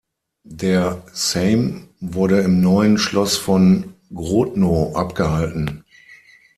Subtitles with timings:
[0.47, 5.83] Der Sejm wurde im Neuen Schloss von Grodno abgehalten.